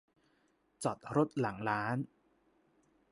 [0.83, 1.97] จอดรถหลังร้าน